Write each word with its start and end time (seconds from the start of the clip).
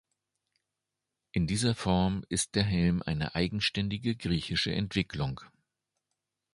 In 1.31 1.45
dieser 1.45 1.75
Form 1.75 2.25
ist 2.27 2.55
der 2.55 2.63
Helm 2.63 3.03
eine 3.05 3.35
eigenständige 3.35 4.15
griechische 4.15 4.73
Entwicklung. 4.73 5.41